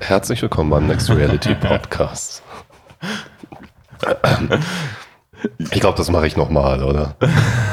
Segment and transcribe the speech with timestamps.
[0.00, 2.42] Herzlich willkommen beim Next Reality Podcast.
[5.58, 7.14] Ich glaube, das mache ich nochmal, oder?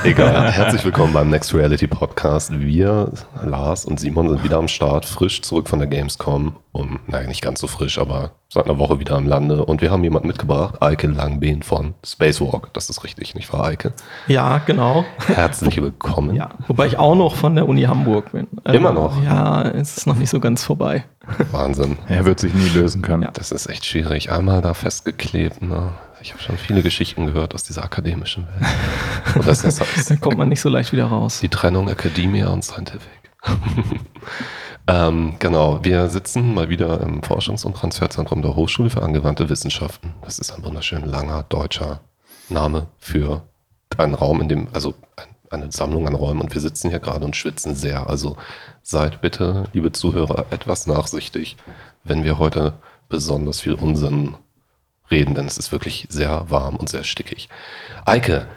[0.04, 0.52] Egal.
[0.52, 2.52] Herzlich willkommen beim Next Reality Podcast.
[2.52, 3.12] Wir,
[3.44, 6.56] Lars und Simon, sind wieder am Start, frisch zurück von der Gamescom.
[6.80, 9.66] Um, naja, nicht ganz so frisch, aber seit einer Woche wieder im Lande.
[9.66, 12.70] Und wir haben jemanden mitgebracht, Eike Langbeen von Spacewalk.
[12.74, 13.92] Das ist richtig, nicht wahr, Eike?
[14.28, 15.04] Ja, genau.
[15.28, 16.36] Herzlich willkommen.
[16.36, 18.48] Ja, wobei ich auch noch von der Uni Hamburg bin.
[18.64, 19.22] Immer noch?
[19.22, 21.04] Ja, es ist noch nicht so ganz vorbei.
[21.52, 21.98] Wahnsinn.
[22.08, 23.24] Er wird sich nie lösen können.
[23.24, 23.32] Ja.
[23.32, 24.32] Das ist echt schwierig.
[24.32, 25.92] Einmal da festgeklebt, ne?
[26.22, 29.36] Ich habe schon viele Geschichten gehört aus dieser akademischen Welt.
[29.36, 31.40] Und das ist da kommt man nicht so leicht wieder raus.
[31.42, 33.10] Die Trennung Academia und Scientific.
[34.90, 40.16] Ähm, genau, wir sitzen mal wieder im Forschungs- und Transferzentrum der Hochschule für angewandte Wissenschaften.
[40.24, 42.02] Das ist ein wunderschön langer deutscher
[42.50, 43.44] Name für
[43.98, 44.96] einen Raum, in dem, also
[45.52, 46.42] eine Sammlung an Räumen.
[46.42, 48.10] Und wir sitzen hier gerade und schwitzen sehr.
[48.10, 48.36] Also
[48.82, 51.58] seid bitte, liebe Zuhörer, etwas nachsichtig,
[52.04, 52.74] wenn wir heute
[53.10, 54.36] besonders viel Unsinn
[55.12, 57.48] reden, denn es ist wirklich sehr warm und sehr stickig.
[58.06, 58.48] Eike,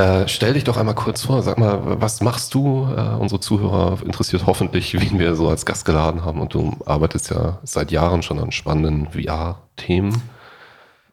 [0.00, 2.88] äh, stell dich doch einmal kurz vor, sag mal, was machst du?
[2.96, 7.30] Äh, unsere Zuhörer interessiert hoffentlich, wen wir so als Gast geladen haben und du arbeitest
[7.30, 10.22] ja seit Jahren schon an spannenden VR-Themen.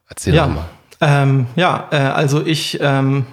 [0.10, 0.48] Erzähl ja.
[0.48, 0.66] mal.
[1.02, 3.26] Ähm, ja, äh, also ich ähm,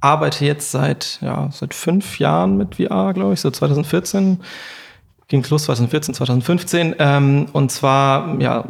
[0.00, 4.40] arbeite jetzt seit, ja, seit fünf Jahren mit VR, glaube ich, so 2014
[5.28, 6.96] ging los 2014, 2015.
[6.98, 8.64] Ähm, und zwar ja,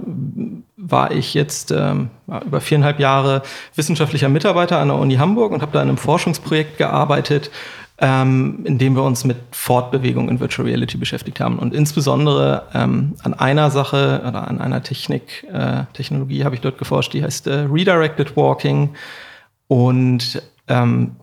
[0.87, 2.11] war ich jetzt ähm,
[2.45, 3.43] über viereinhalb Jahre
[3.75, 7.51] wissenschaftlicher Mitarbeiter an der Uni Hamburg und habe da in einem Forschungsprojekt gearbeitet,
[7.99, 11.59] ähm, in dem wir uns mit Fortbewegung in Virtual Reality beschäftigt haben.
[11.59, 16.77] Und insbesondere ähm, an einer Sache oder an einer Technik, äh, Technologie habe ich dort
[16.77, 18.91] geforscht, die heißt äh, Redirected Walking.
[19.69, 21.17] Und ähm,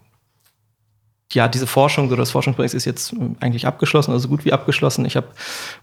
[1.33, 5.05] ja, diese Forschung oder das Forschungsprojekt ist jetzt eigentlich abgeschlossen, also gut wie abgeschlossen.
[5.05, 5.27] Ich habe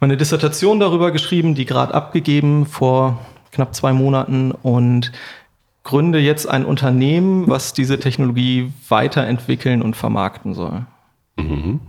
[0.00, 3.18] meine Dissertation darüber geschrieben, die gerade abgegeben vor
[3.52, 5.12] knapp zwei Monaten und
[5.84, 10.84] gründe jetzt ein Unternehmen, was diese Technologie weiterentwickeln und vermarkten soll.
[11.36, 11.80] Mhm.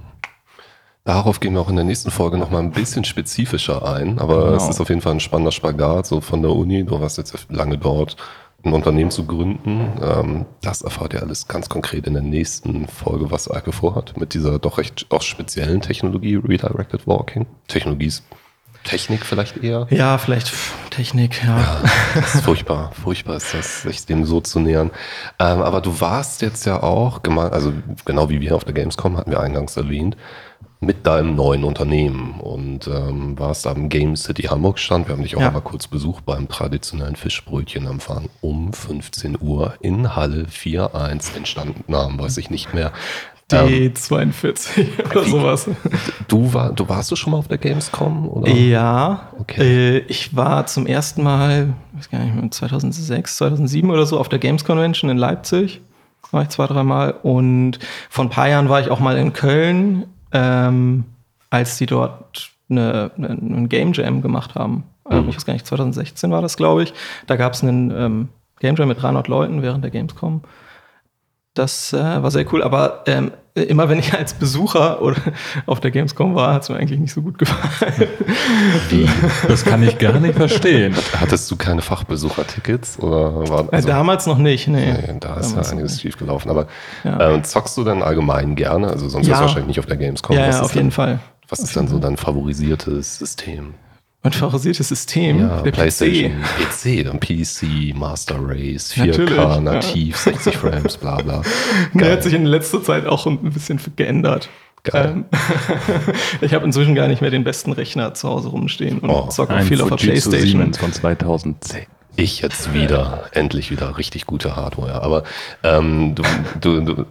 [1.03, 4.45] Darauf gehen wir auch in der nächsten Folge noch mal ein bisschen spezifischer ein, aber
[4.45, 4.55] genau.
[4.57, 7.47] es ist auf jeden Fall ein spannender Spagat, so von der Uni, du warst jetzt
[7.49, 8.15] lange dort,
[8.63, 9.91] ein Unternehmen zu gründen.
[10.01, 14.33] Ähm, das erfahrt ihr alles ganz konkret in der nächsten Folge, was Eike vorhat, mit
[14.33, 17.45] dieser doch recht auch speziellen Technologie, Redirected Walking.
[17.67, 18.23] Technologie ist
[18.83, 19.87] Technik vielleicht eher?
[19.89, 20.51] Ja, vielleicht
[20.89, 21.59] Technik, ja.
[21.59, 21.81] ja
[22.15, 24.91] das ist furchtbar, furchtbar ist das, sich dem so zu nähern.
[25.39, 27.73] Ähm, aber du warst jetzt ja auch, also
[28.05, 30.17] genau wie wir auf der Gamescom, hatten wir eingangs erwähnt,
[30.81, 35.07] mit deinem neuen Unternehmen und ähm, warst am Game City Hamburg stand.
[35.07, 35.51] Wir haben dich auch ja.
[35.51, 42.37] mal kurz besucht beim traditionellen Fischbrötchenempfang um 15 Uhr in Halle 4.1 entstanden Namen, weiß
[42.37, 42.93] ich nicht mehr.
[43.49, 45.69] D42 ähm, oder wie, sowas.
[46.27, 48.27] Du, war, du warst du schon mal auf der Gamescom?
[48.27, 48.51] Oder?
[48.51, 49.97] Ja, okay.
[49.97, 54.39] Äh, ich war zum ersten Mal, weiß gar nicht, 2006, 2007 oder so auf der
[54.39, 55.81] Games Convention in Leipzig.
[56.31, 57.15] War ich zwei, dreimal.
[57.23, 61.05] Und vor ein paar Jahren war ich auch mal in Köln ähm,
[61.49, 64.83] als sie dort eine, eine, einen Game Jam gemacht haben.
[65.09, 65.29] Ähm, mhm.
[65.29, 66.93] Ich weiß gar nicht, 2016 war das, glaube ich.
[67.27, 70.41] Da gab es einen ähm, Game Jam mit 300 Leuten während der Gamescom.
[71.59, 75.17] Das äh, war sehr cool, aber ähm, immer wenn ich als Besucher oder
[75.65, 78.07] auf der Gamescom war, hat es mir eigentlich nicht so gut gefallen.
[78.87, 79.09] Wie?
[79.45, 80.95] Das kann ich gar nicht verstehen.
[81.19, 82.97] Hattest du keine Fachbesuchertickets?
[82.99, 84.93] Oder war, äh, also, damals noch nicht, nee.
[84.93, 86.49] nee da ist ja einiges schief gelaufen.
[86.49, 86.67] Aber
[87.03, 87.35] ja.
[87.35, 88.87] äh, zockst du denn allgemein gerne?
[88.87, 89.33] Also sonst ja.
[89.33, 90.37] ist wahrscheinlich nicht auf der Gamescom.
[90.37, 91.19] Ja, ja auf jeden Fall.
[91.49, 93.73] Was ist dann so dein favorisiertes System?
[94.21, 97.03] Mein favorisiertes System, ja, der PlayStation, PC.
[97.03, 100.33] PC, dann PC, Master Race, 4K, Natürlich, nativ, ja.
[100.33, 101.41] 60 Frames, bla bla.
[101.93, 104.49] Der hat sich in letzter Zeit auch ein bisschen geändert.
[104.83, 105.09] Geil.
[105.09, 105.25] Ähm,
[106.41, 109.61] ich habe inzwischen gar nicht mehr den besten Rechner zu Hause rumstehen und oh, zocke
[109.61, 110.73] viel auf der Playstation.
[110.73, 111.85] von 2010.
[112.15, 115.01] Ich jetzt wieder, endlich wieder richtig gute Hardware.
[115.01, 115.23] Aber
[115.63, 116.23] ähm, du,
[116.59, 117.05] du, du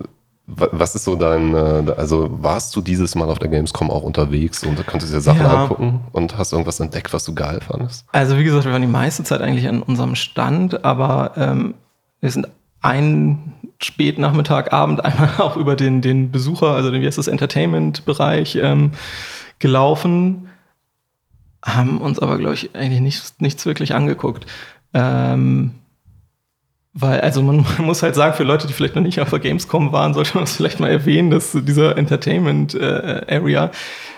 [0.48, 4.64] was ist so dein, äh, also warst du dieses Mal auf der Gamescom auch unterwegs
[4.64, 5.62] und konntest dir Sachen ja.
[5.64, 8.06] angucken und hast irgendwas entdeckt, was du geil fandest?
[8.12, 11.74] Also wie gesagt, wir waren die meiste Zeit eigentlich an unserem Stand, aber ähm,
[12.20, 12.48] wir sind
[12.80, 18.56] einen Spätnachmittag, Abend einmal auch über den, den Besucher, also den, wie heißt das, Entertainment-Bereich
[18.56, 18.92] ähm,
[19.58, 20.48] gelaufen,
[21.62, 24.46] haben uns aber, glaube ich, eigentlich nichts, nichts wirklich angeguckt.
[24.94, 25.74] Ähm,
[27.00, 29.92] weil, also man muss halt sagen, für Leute, die vielleicht noch nicht auf der Gamescom
[29.92, 33.70] waren, sollte man es vielleicht mal erwähnen, dass dieser Entertainment äh, Area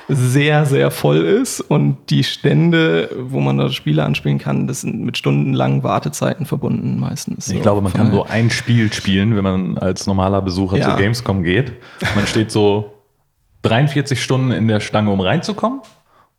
[0.09, 5.03] sehr, sehr voll ist und die Stände, wo man da Spiele anspielen kann, das sind
[5.03, 7.49] mit stundenlangen Wartezeiten verbunden meistens.
[7.49, 7.63] Ich so.
[7.63, 10.89] glaube, man kann so ein Spiel spielen, wenn man als normaler Besucher ja.
[10.89, 11.73] zur Gamescom geht.
[12.17, 12.95] Man steht so
[13.63, 15.81] 43 Stunden in der Stange, um reinzukommen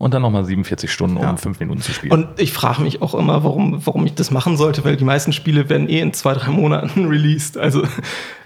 [0.01, 1.37] und dann nochmal 47 Stunden, um ja.
[1.37, 2.11] fünf Minuten zu spielen.
[2.11, 5.31] Und ich frage mich auch immer, warum, warum ich das machen sollte, weil die meisten
[5.31, 7.55] Spiele werden eh in zwei, drei Monaten released.
[7.55, 7.83] Also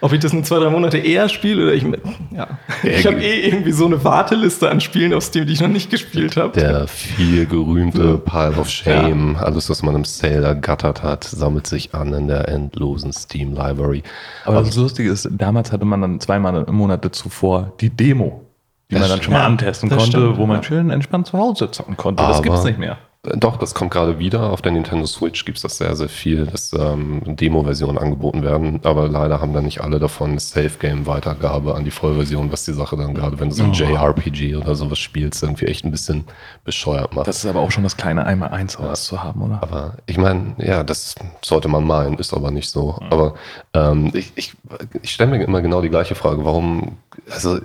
[0.02, 1.86] ob ich das in zwei, drei Monate eher spiele oder ich
[2.32, 2.60] ja.
[2.84, 5.90] Ich habe eh irgendwie so eine Warteliste an Spielen auf Steam, die ich noch nicht
[5.90, 6.60] gespielt habe.
[6.60, 9.40] Der viel gerühmte Pile of Shame, ja.
[9.40, 14.04] alles, was man im Sale ergattert hat, sammelt sich an in der endlosen Steam Library.
[14.44, 18.46] Aber das Lustige ist, damals hatte man dann zwei Monate zuvor die Demo
[18.92, 21.98] die man dann schon mal antesten konnte, stimmt, wo man schön entspannt zu Hause zocken
[21.98, 22.24] konnte.
[22.24, 22.98] Das gibt es nicht mehr.
[23.34, 24.52] Doch, das kommt gerade wieder.
[24.52, 28.80] Auf der Nintendo Switch gibt es das sehr, sehr viel, dass ähm, Demo-Versionen angeboten werden.
[28.84, 33.14] Aber leider haben dann nicht alle davon Safe-Game-Weitergabe an die Vollversion, was die Sache dann
[33.14, 33.74] gerade, wenn du so ein oh.
[33.74, 36.26] JRPG oder sowas spielst, irgendwie echt ein bisschen
[36.64, 37.28] bescheuert macht.
[37.28, 38.94] Das ist aber auch schon das kleine Einmal-Eins ja.
[38.94, 39.64] zu haben, oder?
[39.64, 42.98] Aber ich meine, ja, das sollte man meinen, ist aber nicht so.
[43.02, 43.08] Mhm.
[43.10, 43.34] Aber
[43.74, 44.54] ähm, ich, ich,
[45.02, 46.98] ich stelle mir immer genau die gleiche Frage, warum,
[47.32, 47.60] also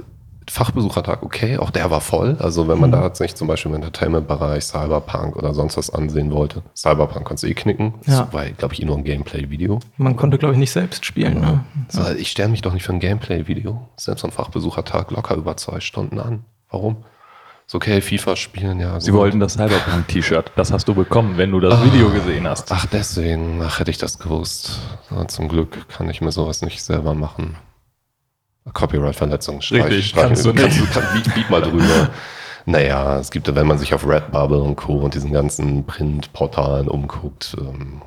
[0.50, 2.36] Fachbesuchertag okay, auch der war voll.
[2.40, 2.94] Also wenn man mhm.
[2.94, 7.44] da jetzt nicht zum Beispiel im Entertainment-Bereich Cyberpunk oder sonst was ansehen wollte, Cyberpunk kannst
[7.44, 7.94] du eh knicken.
[8.06, 8.22] Ja.
[8.22, 9.78] Das war, glaube ich, eh nur ein Gameplay-Video.
[9.96, 11.34] Man konnte, glaube ich, nicht selbst spielen.
[11.36, 11.52] Genau.
[11.52, 11.64] Ne?
[11.88, 13.88] So, ich stelle mich doch nicht für ein Gameplay-Video.
[13.96, 16.44] Selbst ein Fachbesuchertag locker über zwei Stunden an.
[16.68, 17.04] Warum?
[17.66, 18.98] Ist okay, FIFA spielen, ja.
[18.98, 20.50] Sie wollten das Cyberpunk-T-Shirt.
[20.56, 22.72] Das hast du bekommen, wenn du das ah, Video gesehen hast.
[22.72, 23.62] Ach, deswegen.
[23.62, 24.80] Ach, hätte ich das gewusst.
[25.12, 27.56] Ja, zum Glück kann ich mir sowas nicht selber machen.
[28.72, 29.58] Copyright-Verletzung.
[29.58, 30.92] Richtig, kannst du kannst, nicht.
[30.92, 32.10] Kannst, beat, beat mal drüber.
[32.66, 34.98] Naja, es gibt, wenn man sich auf Redbubble und Co.
[34.98, 38.02] und diesen ganzen Printportalen umguckt, ähm,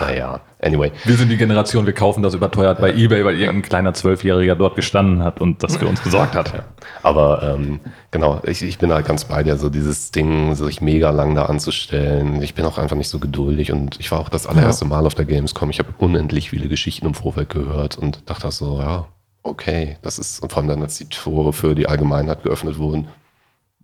[0.00, 0.92] naja, anyway.
[1.04, 4.76] Wir sind die Generation, wir kaufen das überteuert bei Ebay, weil irgendein kleiner Zwölfjähriger dort
[4.76, 6.52] gestanden hat und das für uns besorgt hat.
[6.52, 6.64] Ja.
[7.02, 7.80] Aber ähm,
[8.10, 11.46] genau, ich, ich bin halt ganz bei dir, so dieses Ding, sich mega lang da
[11.46, 12.42] anzustellen.
[12.42, 15.14] Ich bin auch einfach nicht so geduldig und ich war auch das allererste Mal auf
[15.14, 15.70] der Gamescom.
[15.70, 19.06] Ich habe unendlich viele Geschichten im Vorfeld gehört und dachte so, ja,
[19.48, 23.08] okay, das ist, und vor allem dann, als die Tore für die Allgemeinheit geöffnet wurden,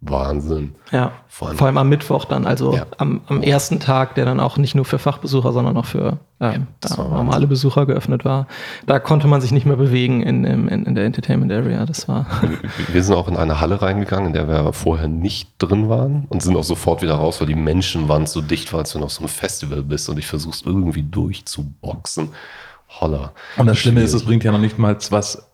[0.06, 0.74] Wahnsinn.
[0.92, 2.86] Ja, vor allem, vor allem am Mittwoch dann, also ja.
[2.98, 6.66] am, am, ersten Tag, der dann auch nicht nur für Fachbesucher, sondern auch für ähm,
[6.84, 8.46] ja, normale Besucher geöffnet war.
[8.86, 11.86] Da konnte man sich nicht mehr bewegen in, in, in, der Entertainment Area.
[11.86, 12.26] Das war.
[12.92, 16.42] Wir sind auch in eine Halle reingegangen, in der wir vorher nicht drin waren und
[16.42, 19.22] sind auch sofort wieder raus, weil die Menschenwand so dicht war, als du noch so
[19.22, 22.28] ein Festival bist und ich versuchst irgendwie durchzuboxen.
[23.00, 23.32] Holla.
[23.56, 25.48] Und das Schlimme ist, es bringt ja noch nicht mal was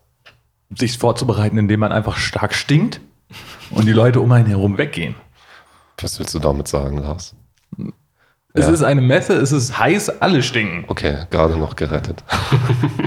[0.77, 3.01] sich vorzubereiten, indem man einfach stark stinkt
[3.71, 5.15] und die Leute um einen herum weggehen.
[5.99, 7.35] Was willst du damit sagen, Lars?
[8.53, 8.73] Es ja.
[8.73, 10.83] ist eine Messe, es ist heiß, alle stinken.
[10.87, 12.23] Okay, gerade noch gerettet.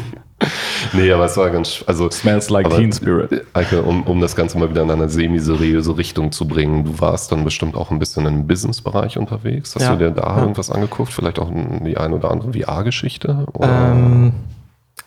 [0.94, 1.84] nee, aber es war ganz.
[1.86, 3.44] Also, Smells like Teen Spirit.
[3.52, 7.30] Eike, um, um das Ganze mal wieder in eine semi-seriöse Richtung zu bringen, du warst
[7.30, 9.74] dann bestimmt auch ein bisschen im Business-Bereich unterwegs.
[9.74, 9.96] Hast ja.
[9.96, 10.40] du dir da ja.
[10.40, 11.12] irgendwas angeguckt?
[11.12, 13.46] Vielleicht auch die eine oder andere VR-Geschichte?
[13.60, 14.32] Ähm.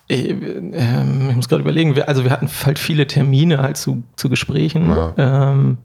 [0.08, 4.02] Ich, ähm, ich muss gerade überlegen, wir, also wir hatten halt viele Termine halt zu,
[4.16, 4.88] zu Gesprächen.
[4.88, 5.12] Ja.
[5.16, 5.78] Ähm,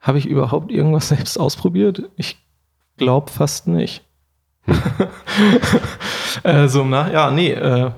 [0.00, 2.10] Habe ich überhaupt irgendwas selbst ausprobiert?
[2.16, 2.38] Ich
[2.96, 4.04] glaube fast nicht.
[4.64, 4.78] Hm.
[6.44, 7.50] äh, so, na, ja, nee.
[7.50, 7.90] Äh,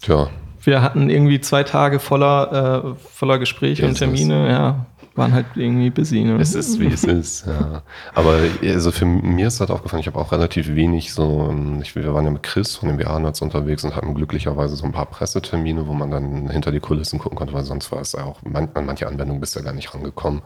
[0.00, 0.28] Tja.
[0.62, 4.86] Wir hatten irgendwie zwei Tage voller, äh, voller Gespräche und Termine, ja
[5.16, 6.22] waren halt irgendwie busy.
[6.24, 6.38] Ne?
[6.40, 7.82] Es ist, wie es ist, ja.
[8.14, 11.94] Aber also für mir ist halt aufgefallen, ich habe auch relativ wenig so, ähm, ich,
[11.94, 15.06] wir waren ja mit Chris von den VR-Nerds unterwegs und hatten glücklicherweise so ein paar
[15.06, 18.42] Pressetermine, wo man dann hinter die Kulissen gucken konnte, weil sonst war es ja auch,
[18.42, 20.42] man, an manche Anwendungen bist du ja gar nicht rangekommen.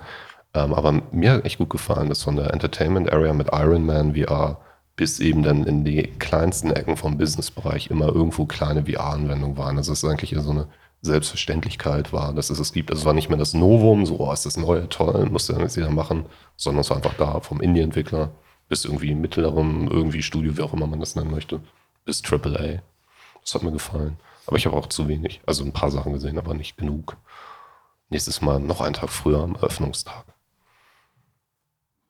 [0.55, 4.15] Ähm, aber mir hat echt gut gefallen, dass von der Entertainment Area mit Iron Man
[4.15, 4.59] VR
[4.97, 9.79] bis eben dann in die kleinsten Ecken vom Businessbereich immer irgendwo kleine VR-Anwendungen waren.
[9.79, 10.67] Also es ist eigentlich so eine
[11.02, 12.90] Selbstverständlichkeit war, dass es es gibt.
[12.90, 15.62] Also es war nicht mehr das Novum, so oh, ist das neue, toll, musste dann
[15.62, 16.26] jetzt jeder machen,
[16.57, 18.30] sondern es war einfach da vom Indie-Entwickler
[18.69, 21.61] bis irgendwie mittlerem, irgendwie Studio, wie auch immer man das nennen möchte,
[22.04, 22.83] bis AAA.
[23.40, 24.16] Das hat mir gefallen.
[24.47, 27.16] Aber ich habe auch zu wenig, also ein paar Sachen gesehen, aber nicht genug.
[28.11, 30.25] Nächstes Mal noch einen Tag früher am Eröffnungstag.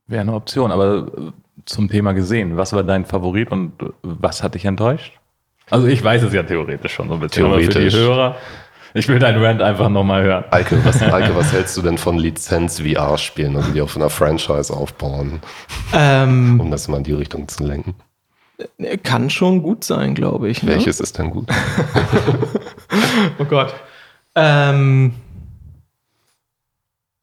[0.06, 1.32] Wäre eine Option, aber äh,
[1.66, 5.20] zum Thema gesehen, was war dein Favorit und äh, was hat dich enttäuscht?
[5.70, 7.74] Also ich weiß es ja theoretisch schon so ein bisschen, theoretisch.
[7.74, 8.36] für die Hörer.
[8.94, 10.44] Ich will deinen Rant einfach nochmal hören.
[10.50, 15.40] Eike was, Eike, was hältst du denn von Lizenz-VR-Spielen, also die auf einer Franchise aufbauen?
[15.92, 17.94] Ähm, um das mal in die Richtung zu lenken.
[19.02, 20.62] Kann schon gut sein, glaube ich.
[20.62, 20.72] Ne?
[20.72, 21.48] Welches ist denn gut?
[23.38, 23.74] oh Gott.
[24.34, 25.14] Ähm,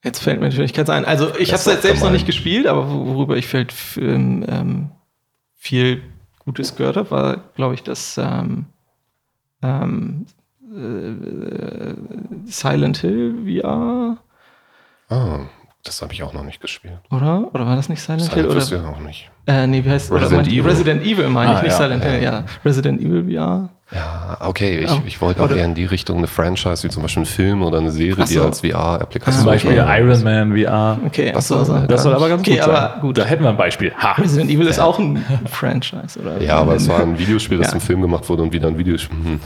[0.03, 1.05] jetzt fällt mir natürlich keins ein.
[1.05, 4.89] Also ich habe es jetzt selbst noch nicht gespielt, aber worüber ich fällt ähm,
[5.55, 6.01] viel
[6.45, 8.65] Gutes gehört habe, war, glaube ich, das ähm,
[9.62, 10.25] ähm,
[10.77, 11.96] äh,
[12.46, 14.17] Silent Hill VR.
[15.10, 15.39] Ah,
[15.84, 17.00] das habe ich auch noch nicht gespielt.
[17.12, 17.50] Oder?
[17.53, 18.79] Oder war das nicht Silent, Silent Hill?
[18.79, 18.89] Oder?
[18.89, 19.29] auch nicht.
[19.48, 20.62] Äh, nee, wie heißt Resident Evil.
[20.62, 22.43] Resident Evil meine ah, ich, nicht ja, Silent Hill, ja.
[22.65, 26.84] Resident Evil VR Ja, okay, ich, ich wollte auch eher in die Richtung eine Franchise,
[26.84, 28.34] wie zum Beispiel ein Film oder eine Serie, so.
[28.34, 29.44] die als VR-Applikation.
[29.44, 31.00] Zum Beispiel Iron Man VR.
[31.06, 32.89] Okay, das, soll, so, das soll aber ganz okay, gut sein.
[33.00, 33.17] gut.
[33.17, 33.94] Da hätten wir ein Beispiel.
[33.98, 34.13] Ha.
[34.13, 36.41] Resident Evil ist auch ein Franchise, oder?
[36.41, 37.72] Ja, aber es war ein Videospiel, das ja.
[37.72, 39.17] zum Film gemacht wurde und wieder ein Videospiel.
[39.27, 39.39] Hm.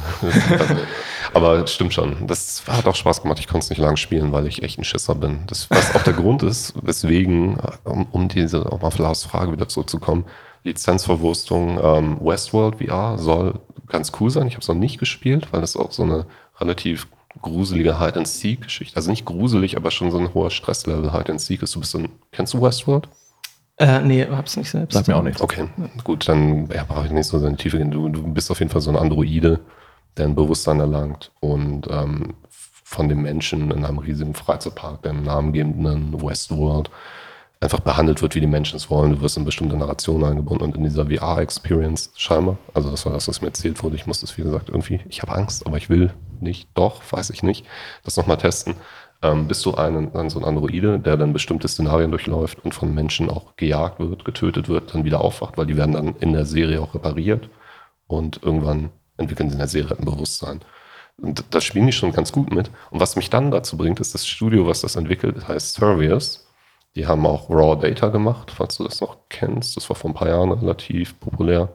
[1.33, 2.27] aber stimmt schon.
[2.27, 3.39] Das hat auch Spaß gemacht.
[3.39, 5.41] Ich konnte es nicht lang spielen, weil ich echt ein Schisser bin.
[5.47, 9.67] Das, was auch der Grund ist, weswegen, um, um diese, um auf Lars Frage wieder
[9.67, 10.25] zurückzukommen,
[10.63, 13.59] Lizenzverwurstung ähm, Westworld VR soll
[13.91, 14.47] ganz cool sein.
[14.47, 16.25] Ich habe es noch nicht gespielt, weil das auch so eine
[16.59, 17.07] relativ
[17.41, 21.75] gruselige Hide-and-Seek-Geschichte, also nicht gruselig, aber schon so ein hoher Stresslevel Hide-and-Seek ist.
[21.75, 23.07] Du bist ein, kennst du Westworld?
[23.77, 24.93] Äh, nee, hab's nicht selbst.
[24.93, 25.41] Sag mir auch nichts.
[25.41, 25.67] Okay,
[26.03, 27.91] gut, dann ja, brauche ich nicht so in die Tiefe gehen.
[27.91, 29.59] Du, du bist auf jeden Fall so ein Androide,
[30.17, 36.21] der ein Bewusstsein erlangt und ähm, von dem Menschen in einem riesigen Freizeitpark, dem namengebenden
[36.21, 36.91] Westworld,
[37.61, 39.11] einfach behandelt wird, wie die Menschen es wollen.
[39.11, 43.27] Du wirst in bestimmte Narrationen eingebunden und in dieser VR-Experience scheinbar, also das war das,
[43.27, 43.95] was mir erzählt wurde.
[43.95, 47.29] Ich muss das, wie gesagt, irgendwie, ich habe Angst, aber ich will nicht, doch, weiß
[47.29, 47.65] ich nicht,
[48.03, 48.73] das nochmal testen.
[49.21, 52.95] Ähm, bist du ein, ein, so ein Androide, der dann bestimmte Szenarien durchläuft und von
[52.95, 56.45] Menschen auch gejagt wird, getötet wird, dann wieder aufwacht, weil die werden dann in der
[56.45, 57.47] Serie auch repariert
[58.07, 60.61] und irgendwann entwickeln sie in der Serie ein Bewusstsein.
[61.17, 62.71] Und das spielen die schon ganz gut mit.
[62.89, 66.47] Und was mich dann dazu bringt, ist das Studio, was das entwickelt, heißt Servius.
[66.95, 69.77] Die haben auch Raw Data gemacht, falls du das noch kennst.
[69.77, 71.69] Das war vor ein paar Jahren relativ populär.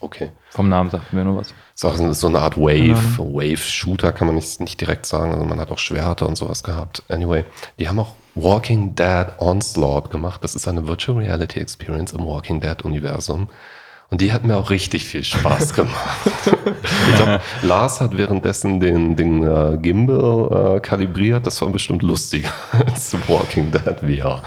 [0.00, 0.30] Okay.
[0.50, 1.54] Vom Namen sagt mir nur was.
[1.80, 5.32] Das ist so eine Art Wave, Wave-Shooter kann man nicht, nicht direkt sagen.
[5.32, 7.02] Also man hat auch Schwerter und sowas gehabt.
[7.08, 7.44] Anyway,
[7.78, 10.42] die haben auch Walking Dead Onslaught gemacht.
[10.42, 13.48] Das ist eine Virtual Reality Experience im Walking Dead Universum.
[14.14, 16.30] Und die hat mir auch richtig viel Spaß gemacht.
[16.36, 21.44] ich glaube, Lars hat währenddessen den, den uh, Gimbal uh, kalibriert.
[21.48, 22.50] Das war bestimmt lustiger
[22.86, 24.40] als Walking Dead VR.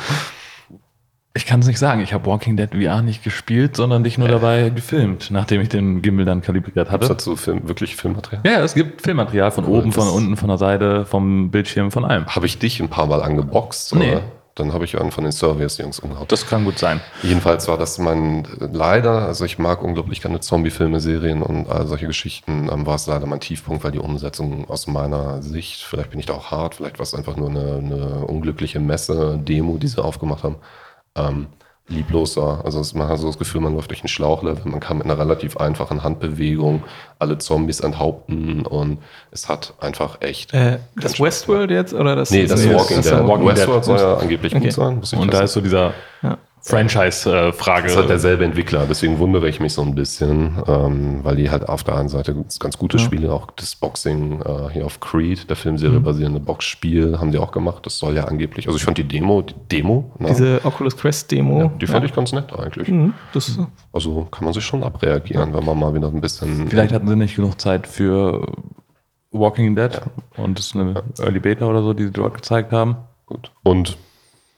[1.33, 1.99] Ich kann es nicht sagen.
[1.99, 6.01] Ich habe Walking Dead VR nicht gespielt, sondern dich nur dabei gefilmt, nachdem ich den
[6.01, 7.05] Gimbal dann kalibriert hatte.
[7.09, 8.43] Dazu Film, wirklich Filmmaterial?
[8.45, 12.25] Ja, es gibt Filmmaterial von oben, von unten, von der Seite, vom Bildschirm, von allem.
[12.25, 13.95] Habe ich dich ein paar Mal angeboxt?
[13.95, 14.13] Nee.
[14.13, 14.21] Oder?
[14.57, 16.27] Dann habe ich einen von den Service-Jungs umgehauen.
[16.27, 16.99] Das kann gut sein.
[17.21, 22.07] Jedenfalls war das mein, leider, also ich mag unglaublich gerne Zombie-Filme, Serien und all solche
[22.07, 26.19] Geschichten, ähm, war es leider mein Tiefpunkt, weil die Umsetzung aus meiner Sicht, vielleicht bin
[26.19, 30.03] ich da auch hart, vielleicht war es einfach nur eine, eine unglückliche Messe-Demo, die sie
[30.03, 30.55] aufgemacht haben,
[31.15, 31.47] ähm,
[31.89, 32.61] liebloser.
[32.65, 35.17] Also man hat so das Gefühl, man läuft durch einen Schlauchlevel, man kann mit einer
[35.17, 36.83] relativ einfachen Handbewegung
[37.19, 38.99] alle Zombies enthaupten und
[39.31, 40.53] es hat einfach echt.
[40.53, 42.31] Äh, das Westworld jetzt oder das?
[42.31, 43.27] Nee, das, das Walking Dead.
[43.27, 44.65] Walking Westworld soll ja angeblich okay.
[44.65, 45.01] gut sein.
[45.19, 46.37] Und da ist so dieser ja.
[46.61, 47.83] Franchise-Frage.
[47.83, 51.49] Das ist halt derselbe Entwickler, deswegen wundere ich mich so ein bisschen, ähm, weil die
[51.49, 53.03] halt auf der einen Seite ganz gute ja.
[53.03, 56.03] Spiele, auch das Boxing äh, hier auf Creed, der Filmserie mhm.
[56.03, 57.85] basierende Boxspiel, haben sie auch gemacht.
[57.85, 60.11] Das soll ja angeblich, also ich fand die Demo, die Demo.
[60.19, 60.29] Ne?
[60.29, 61.59] Diese Oculus Quest Demo.
[61.59, 62.87] Ja, die fand ich ganz nett eigentlich.
[62.89, 63.13] Mhm.
[63.93, 66.67] also kann man sich schon abreagieren, wenn man mal wieder ein bisschen.
[66.67, 68.45] Vielleicht hatten sie nicht genug Zeit für
[69.31, 70.01] Walking Dead
[70.35, 72.97] und das ist eine Early Beta oder so, die sie dort gezeigt haben.
[73.25, 73.51] Gut.
[73.63, 73.97] Und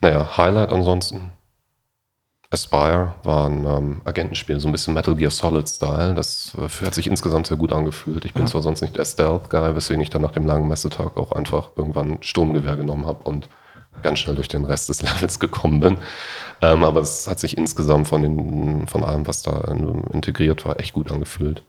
[0.02, 1.32] naja, Highlight ansonsten
[2.52, 6.16] Aspire war ein ähm, Agentenspiel, so ein bisschen Metal Gear Solid-Style.
[6.16, 8.26] Das äh, hat sich insgesamt sehr gut angefühlt.
[8.26, 8.48] Ich bin ja.
[8.48, 12.18] zwar sonst nicht der Stealth-Guy, weswegen ich dann nach dem langen Messetag auch einfach irgendwann
[12.22, 13.50] Sturmgewehr genommen habe und
[14.02, 15.98] ganz schnell durch den Rest des Levels gekommen bin.
[16.62, 19.60] Ähm, aber es hat sich insgesamt von, den, von allem, was da
[20.12, 21.64] integriert war, echt gut angefühlt.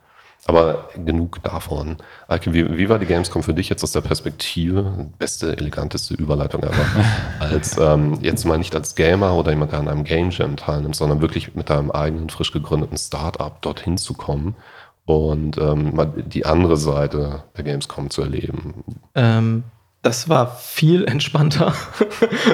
[0.47, 1.99] Aber genug davon.
[2.27, 5.09] Alke, wie, wie, war die Gamescom für dich jetzt aus der Perspektive?
[5.19, 6.87] Beste, eleganteste Überleitung ever.
[7.41, 10.97] als ähm, jetzt mal nicht als Gamer oder jemand, der an einem Game Jam teilnimmt,
[10.97, 14.57] sondern wirklich mit deinem eigenen frisch gegründeten Startup dorthin zu kommen
[15.05, 18.85] und ähm, mal die andere Seite der Gamescom zu erleben.
[19.15, 19.65] Ähm,
[20.03, 21.75] das war viel entspannter.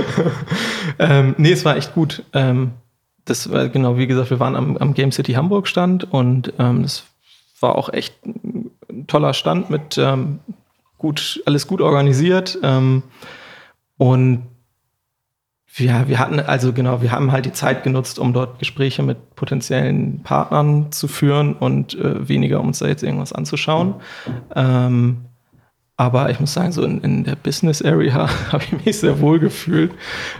[0.99, 2.25] ähm, nee, es war echt gut.
[2.33, 2.73] Ähm,
[3.25, 6.83] das war genau, wie gesagt, wir waren am, am Game City Hamburg Stand und ähm,
[6.83, 7.05] das
[7.61, 10.41] war auch echt ein toller Stand mit ähm,
[10.99, 12.59] gut, alles gut organisiert.
[12.63, 13.03] Ähm,
[13.99, 14.43] und
[15.79, 19.35] ja, wir hatten, also genau, wir haben halt die Zeit genutzt, um dort Gespräche mit
[19.37, 23.97] potenziellen Partnern zu führen und äh, weniger, um uns da jetzt irgendwas anzuschauen.
[24.55, 25.26] Ähm,
[25.97, 29.39] aber ich muss sagen, so in, in der Business Area habe ich mich sehr wohl
[29.39, 29.93] gefühlt,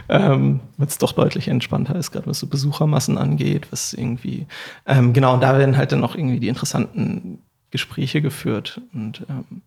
[0.07, 4.45] ähm, weil es doch deutlich entspannter ist, gerade was so Besuchermassen angeht, was irgendwie,
[4.85, 7.39] ähm, genau, und da werden halt dann auch irgendwie die interessanten
[7.71, 8.81] Gespräche geführt.
[8.93, 9.61] Und ähm,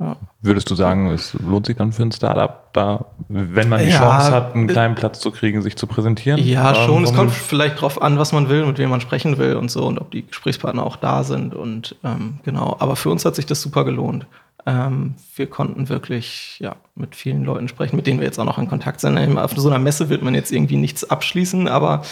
[0.00, 0.16] ja.
[0.40, 3.98] Würdest du sagen, es lohnt sich dann für ein Startup, da, wenn man die ja,
[3.98, 6.42] Chance hat, einen kleinen Platz zu kriegen, sich zu präsentieren?
[6.42, 7.04] Ja, ähm, schon.
[7.04, 9.86] Es kommt vielleicht drauf an, was man will, mit wem man sprechen will und so
[9.86, 12.76] und ob die Gesprächspartner auch da sind und ähm, genau.
[12.78, 14.26] Aber für uns hat sich das super gelohnt.
[14.66, 18.58] Ähm, wir konnten wirklich ja, mit vielen Leuten sprechen, mit denen wir jetzt auch noch
[18.58, 19.38] in Kontakt sind.
[19.38, 22.02] Auf so einer Messe wird man jetzt irgendwie nichts abschließen, aber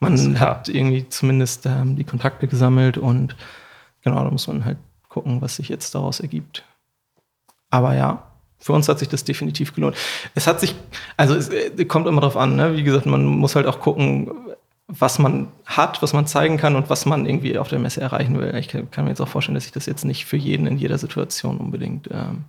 [0.00, 3.36] man hat irgendwie zumindest ähm, die Kontakte gesammelt und
[4.02, 4.78] genau, da muss man halt
[5.08, 6.64] gucken, was sich jetzt daraus ergibt.
[7.70, 8.22] Aber ja,
[8.58, 9.96] für uns hat sich das definitiv gelohnt.
[10.34, 10.74] Es hat sich,
[11.16, 12.76] also es äh, kommt immer drauf an, ne?
[12.76, 14.30] wie gesagt, man muss halt auch gucken,
[14.98, 18.38] was man hat, was man zeigen kann und was man irgendwie auf der Messe erreichen
[18.38, 18.54] will.
[18.56, 20.98] Ich kann, mir jetzt auch vorstellen, dass sich das jetzt nicht für jeden in jeder
[20.98, 22.44] Situation unbedingt ähm,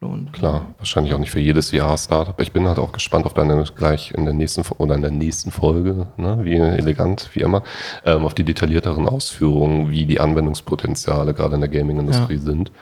[0.00, 0.32] lohnt.
[0.32, 2.40] Klar, wahrscheinlich auch nicht für jedes VR-Startup.
[2.40, 5.52] Ich bin halt auch gespannt auf deine gleich in der nächsten oder in der nächsten
[5.52, 7.62] Folge, ne, wie elegant, wie immer,
[8.04, 12.40] ähm, auf die detaillierteren Ausführungen, wie die Anwendungspotenziale gerade in der Gaming-Industrie ja.
[12.40, 12.72] sind.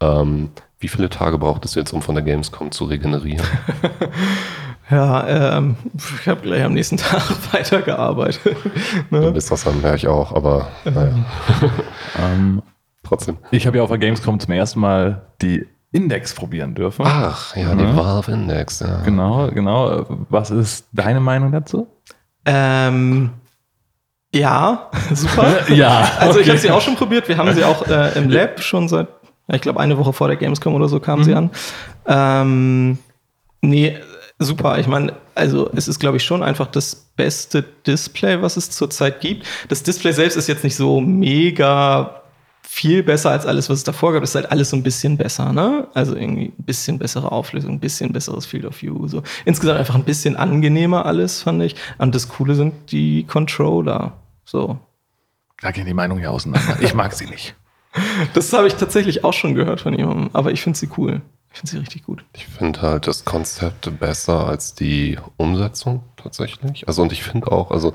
[0.00, 3.46] Ähm, wie viele Tage braucht es jetzt, um von der Gamescom zu regenerieren?
[4.92, 5.76] ja, ähm,
[6.20, 7.22] ich habe gleich am nächsten Tag
[7.52, 8.56] weitergearbeitet.
[9.10, 9.20] ne?
[9.20, 11.14] Du bist das dann, ja, ich auch, aber naja.
[12.22, 12.62] ähm,
[13.02, 13.38] Trotzdem.
[13.50, 17.04] Ich habe ja auf der Gamescom zum ersten Mal die Index probieren dürfen.
[17.04, 19.02] Ach, ja, die Valve Index, ja.
[19.02, 20.06] Genau, genau.
[20.30, 21.88] Was ist deine Meinung dazu?
[22.46, 23.30] Ähm,
[24.32, 25.68] ja, super.
[25.70, 26.10] ja.
[26.18, 26.42] Also okay.
[26.42, 27.28] ich habe sie auch schon probiert.
[27.28, 29.08] Wir haben sie auch äh, im Lab schon seit
[29.48, 31.24] ich glaube, eine Woche vor der Gamescom oder so kam mhm.
[31.24, 31.50] sie an.
[32.06, 32.98] Ähm,
[33.60, 33.98] nee,
[34.44, 34.78] super.
[34.78, 39.20] Ich meine, also es ist, glaube ich, schon einfach das beste Display, was es zurzeit
[39.20, 39.46] gibt.
[39.68, 42.22] Das Display selbst ist jetzt nicht so mega
[42.62, 44.22] viel besser als alles, was es davor gab.
[44.22, 45.88] Es ist halt alles so ein bisschen besser, ne?
[45.92, 49.08] Also irgendwie ein bisschen bessere Auflösung, ein bisschen besseres Field of View.
[49.08, 49.22] So.
[49.44, 51.76] Insgesamt einfach ein bisschen angenehmer alles, fand ich.
[51.98, 54.14] Und das Coole sind die Controller.
[54.44, 54.78] So.
[55.60, 56.78] Da gehen die Meinungen ja auseinander.
[56.80, 57.54] Ich mag sie nicht.
[58.32, 61.20] Das habe ich tatsächlich auch schon gehört von jemandem, aber ich finde sie cool.
[61.52, 62.24] Ich finde sie richtig gut.
[62.34, 66.88] Ich finde halt das Konzept besser als die Umsetzung tatsächlich.
[66.88, 67.92] Also und ich finde auch, also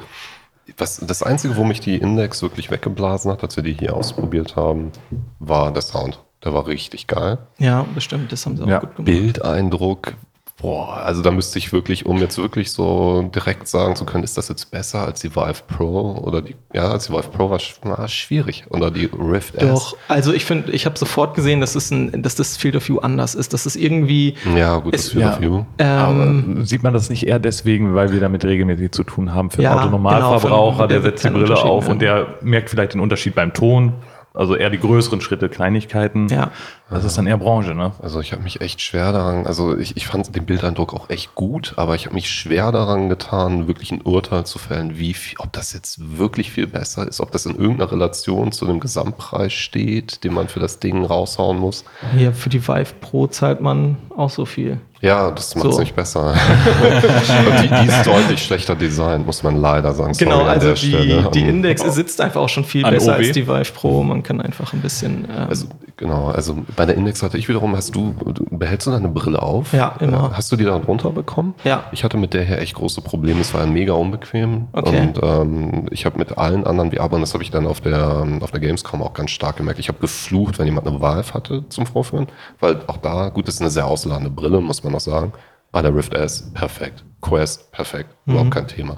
[0.77, 4.55] was, das Einzige, wo mich die Index wirklich weggeblasen hat, als wir die hier ausprobiert
[4.55, 4.91] haben,
[5.39, 6.19] war der Sound.
[6.43, 7.39] Der war richtig geil.
[7.57, 8.79] Ja, bestimmt, das haben sie auch ja.
[8.79, 9.05] gut gemacht.
[9.05, 10.13] Bildeindruck
[10.59, 14.39] Boah, also da müsste ich wirklich, um jetzt wirklich so direkt sagen zu können, ist
[14.39, 17.59] das jetzt besser als die Vive Pro oder die, ja, als die Vive Pro war,
[17.83, 19.67] war schwierig oder die Rift S.
[19.67, 22.89] Doch, also ich finde, ich habe sofort gesehen, dass, es ein, dass das Field of
[22.89, 24.33] View anders ist, dass es irgendwie.
[24.55, 25.65] Ja, gut, das Field ja, of View.
[25.77, 29.51] Ähm, Aber sieht man das nicht eher deswegen, weil wir damit regelmäßig zu tun haben
[29.51, 33.35] für ja, Autonormalverbraucher, genau, der setzt die Brille auf und der merkt vielleicht den Unterschied
[33.35, 33.93] beim Ton.
[34.37, 36.27] Also eher die größeren Schritte, Kleinigkeiten.
[36.27, 36.51] Ja.
[36.91, 37.91] Das ist dann eher Branche, ne?
[38.03, 41.33] Also ich habe mich echt schwer daran, also ich, ich fand den Bildeindruck auch echt
[41.33, 45.39] gut, aber ich habe mich schwer daran getan, wirklich ein Urteil zu fällen, wie viel,
[45.39, 49.53] ob das jetzt wirklich viel besser ist, ob das in irgendeiner Relation zu dem Gesamtpreis
[49.53, 51.83] steht, den man für das Ding raushauen muss.
[52.15, 54.79] Ja, für die Vive Pro zahlt man auch so viel.
[55.01, 55.81] Ja, das macht es so.
[55.81, 56.33] nicht besser.
[57.61, 60.13] die, die, ist deutlich schlechter designt, muss man leider sagen.
[60.17, 63.17] Genau, also die, die Index sitzt einfach auch schon viel besser OB.
[63.19, 64.03] als die Vive Pro.
[64.03, 65.25] Man kann einfach ein bisschen.
[65.25, 68.15] Ähm, also, genau, also bei der Index hatte ich wiederum, hast du,
[68.49, 69.73] behältst du deine Brille auf?
[69.73, 70.31] Ja, immer.
[70.35, 71.55] Hast du die dann runterbekommen?
[71.63, 71.83] Ja.
[71.91, 73.41] Ich hatte mit der hier echt große Probleme.
[73.41, 74.67] Es war mega unbequem.
[74.71, 75.01] Okay.
[75.01, 78.25] Und ähm, ich habe mit allen anderen VR, und das habe ich dann auf der,
[78.41, 79.79] auf der Gamescom auch ganz stark gemerkt.
[79.79, 82.27] Ich habe geflucht, wenn jemand eine Valve hatte zum Vorführen.
[82.59, 85.33] Weil auch da, gut, das ist eine sehr ausladende Brille, muss man noch sagen.
[85.71, 87.03] Bei der Rift S, perfekt.
[87.21, 88.15] Quest, perfekt.
[88.25, 88.51] Überhaupt mhm.
[88.51, 88.97] kein Thema.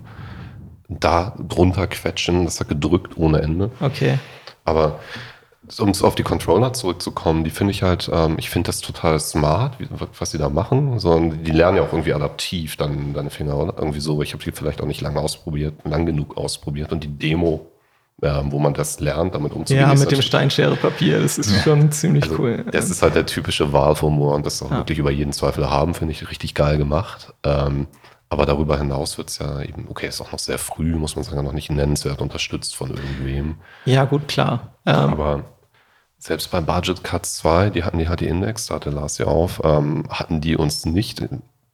[0.88, 3.71] Da drunter quetschen, das hat gedrückt ohne Ende.
[3.79, 4.17] Okay.
[4.65, 4.99] Aber
[5.77, 9.79] um auf die Controller zurückzukommen, die finde ich halt, ähm, ich finde das total smart,
[9.79, 10.99] wie, was sie da machen.
[10.99, 14.21] So, die lernen ja auch irgendwie adaptiv dann deine Finger oder irgendwie so.
[14.21, 17.67] Ich habe die vielleicht auch nicht lange ausprobiert, lang genug ausprobiert und die Demo,
[18.21, 19.88] äh, wo man das lernt, damit umzugehen.
[19.88, 21.62] Ja, mit dem Steinschere Papier, das ist ja.
[21.62, 22.65] schon ziemlich also, cool.
[22.71, 24.77] Das ist halt der typische Wahlhumor und das ist auch ja.
[24.77, 27.34] wirklich über jeden Zweifel haben, finde ich richtig geil gemacht.
[27.43, 27.88] Ähm,
[28.32, 31.25] aber darüber hinaus wird es ja eben, okay, ist auch noch sehr früh, muss man
[31.25, 33.55] sagen, noch nicht nennenswert unterstützt von irgendwem.
[33.86, 34.73] Ja, gut, klar.
[34.86, 35.43] Ähm, aber
[36.19, 39.62] selbst bei Budget Cuts 2, die hatten die HD Index, da hatte Lars ja auf,
[39.63, 41.25] ähm, hatten die uns nicht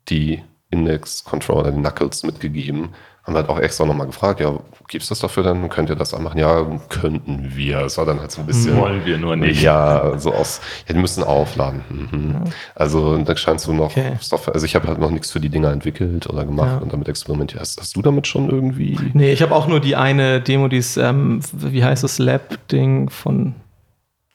[0.08, 2.90] die Index-Controller, die Knuckles mitgegeben.
[3.24, 5.68] Haben wir halt auch extra nochmal gefragt, ja, gibt's das dafür dann?
[5.70, 6.38] Könnt ihr das anmachen?
[6.38, 7.80] Ja, könnten wir.
[7.80, 8.78] Es war dann halt so ein bisschen.
[8.78, 9.64] Wollen wir nur nicht.
[9.64, 11.82] Ja, so aus, ja, die müssen aufladen.
[11.90, 12.32] Mhm.
[12.34, 12.52] Ja.
[12.76, 14.18] Also da scheinst du noch okay.
[14.22, 16.78] Software, also ich habe halt noch nichts für die Dinger entwickelt oder gemacht ja.
[16.78, 17.62] und damit experimentiert.
[17.62, 18.96] Hast, hast, du damit schon irgendwie?
[19.14, 23.56] Nee, ich habe auch nur die eine Demo, dieses, ähm, wie heißt das, Lab-Ding von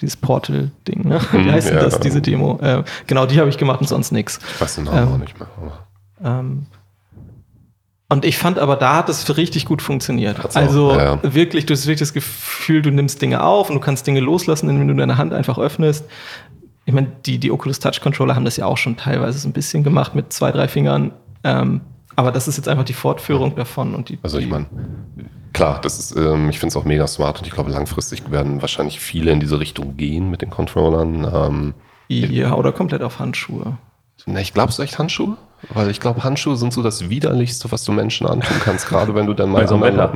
[0.00, 1.20] dieses Portal-Ding, ne?
[1.32, 2.58] Wie mhm, heißt ja, das, diese Demo?
[2.62, 4.38] Äh, genau, die habe ich gemacht und sonst nichts.
[4.54, 5.48] Ich weiß den Namen ähm, auch nicht mehr.
[6.24, 6.66] Ähm,
[8.08, 10.42] und ich fand aber, da hat es richtig gut funktioniert.
[10.42, 11.34] Hat's also ja, ja.
[11.34, 14.68] wirklich, du hast wirklich das Gefühl, du nimmst Dinge auf und du kannst Dinge loslassen,
[14.68, 16.04] wenn du deine Hand einfach öffnest.
[16.86, 19.52] Ich meine, die, die Oculus Touch Controller haben das ja auch schon teilweise so ein
[19.52, 21.12] bisschen gemacht mit zwei, drei Fingern.
[21.44, 21.82] Ähm,
[22.16, 23.94] aber das ist jetzt einfach die Fortführung davon.
[23.94, 24.66] Und die, also ich meine,
[25.52, 28.60] klar, das ist, ähm, ich finde es auch mega smart und ich glaube, langfristig werden
[28.60, 31.24] wahrscheinlich viele in diese Richtung gehen mit den Controllern.
[31.32, 31.74] Ähm,
[32.08, 33.78] ja, oder komplett auf Handschuhe.
[34.26, 35.36] Ne, ich glaube, es echt Handschuhe.
[35.68, 39.26] Weil ich glaube, Handschuhe sind so das Widerlichste, was du Menschen antun kannst, gerade wenn
[39.26, 40.12] du dann mal bei so einem Wetter.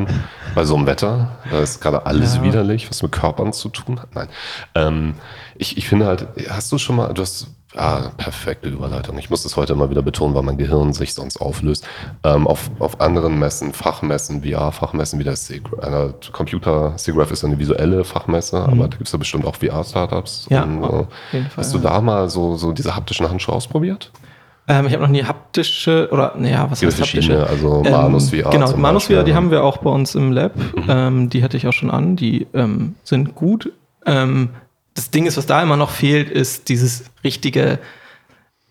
[0.55, 2.43] Bei so einem Wetter, da ist gerade alles ja.
[2.43, 4.15] widerlich, was mit Körpern zu tun hat.
[4.15, 4.29] Nein.
[4.75, 5.15] Ähm,
[5.57, 9.19] ich, ich finde halt, hast du schon mal, du hast Ah, perfekte Überleitung.
[9.19, 11.87] Ich muss das heute immer wieder betonen, weil mein Gehirn sich sonst auflöst.
[12.23, 18.05] Ähm, auf, auf anderen Messen, Fachmessen, VR-Fachmessen wie der äh, Computer, SIGGRAPH ist eine visuelle
[18.05, 18.63] Fachmesse, mhm.
[18.65, 20.47] aber da gibt es ja bestimmt auch VR-Startups.
[20.51, 24.13] Ja, und, äh, hast Fall, du da mal so, so diese haptischen Handschuhe ausprobiert?
[24.67, 27.47] Ähm, ich habe noch nie haptische oder naja, was heißt haptische?
[27.47, 28.51] Also ähm, Manus VR.
[28.51, 30.57] Genau, Manus VR, die haben wir auch bei uns im Lab.
[30.57, 30.85] Mhm.
[30.89, 32.17] Ähm, die hatte ich auch schon an.
[32.17, 33.73] Die ähm, sind gut.
[34.07, 34.51] Ähm,
[34.95, 37.79] das Ding ist, was da immer noch fehlt, ist dieses richtige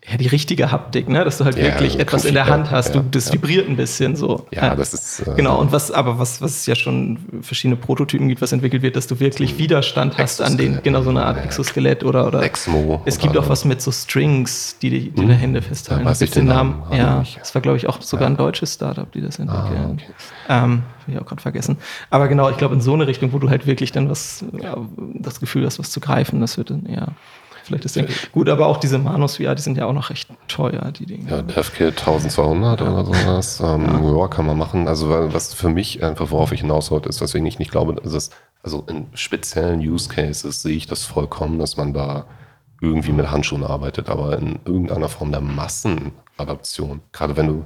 [0.09, 1.23] ja, die richtige Haptik, ne?
[1.23, 2.93] dass du halt ja, wirklich etwas in der Hand hast.
[2.93, 3.33] Ja, du, das ja.
[3.33, 4.45] vibriert ein bisschen so.
[4.51, 5.25] Ja, das ist.
[5.25, 8.81] Äh, genau, und was, aber was, was es ja schon verschiedene Prototypen gibt, was entwickelt
[8.81, 12.43] wird, dass du wirklich Widerstand hast an den, genau so eine Art Exoskelett oder, oder.
[12.43, 13.01] Exmo.
[13.05, 15.29] Es gibt auch was mit so Strings, die die, die hm.
[15.29, 16.03] Hände festhalten.
[16.03, 16.79] Da weiß ich den Namen.
[16.81, 20.01] Namen ja, das war, glaube ich, auch sogar ein deutsches Startup, die das entwickeln.
[20.49, 20.65] Ah, okay.
[20.65, 21.77] ähm, ich auch gerade vergessen.
[22.09, 24.43] Aber genau, ich glaube, in so eine Richtung, wo du halt wirklich dann was,
[24.97, 27.09] das Gefühl hast, was zu greifen, das wird dann eher.
[27.63, 30.29] Vielleicht ist der gut, aber auch diese Manus VR, die sind ja auch noch recht
[30.47, 31.29] teuer, die Dinge.
[31.29, 32.91] Ja, DevKit 1200 ja.
[32.91, 33.61] oder sowas.
[33.61, 34.19] Ähm, ja.
[34.19, 34.27] ja.
[34.27, 34.87] kann man machen.
[34.87, 38.13] Also was für mich einfach, worauf ich hinaus wollte, ist, weswegen ich nicht glaube, dass
[38.13, 38.29] es,
[38.61, 42.25] also in speziellen Use Cases sehe ich das vollkommen, dass man da
[42.81, 47.65] irgendwie mit Handschuhen arbeitet, aber in irgendeiner Form der Massenadaption, gerade wenn du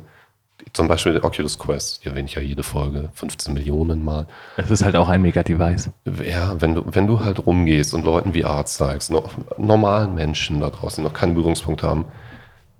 [0.73, 4.27] zum Beispiel der Oculus Quest, die erwähne ich ja jede Folge 15 Millionen Mal.
[4.57, 5.89] Es ist halt auch ein Mega-Device.
[6.27, 10.69] Ja, wenn du, wenn du halt rumgehst und Leuten VR zeigst, noch, normalen Menschen da
[10.69, 12.05] draußen, die noch keinen Berührungspunkt haben,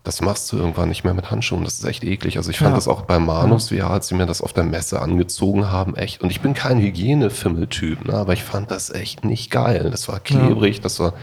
[0.04, 1.66] das machst du irgendwann nicht mehr mit Handschuhen.
[1.66, 2.38] Das ist echt eklig.
[2.38, 2.76] Also ich fand ja.
[2.76, 6.22] das auch bei Manus VR, als sie mir das auf der Messe angezogen haben, echt.
[6.22, 9.90] Und ich bin kein Hygienefimmeltyp, ne, aber ich fand das echt nicht geil.
[9.92, 10.84] Das war klebrig, ja.
[10.84, 11.14] das war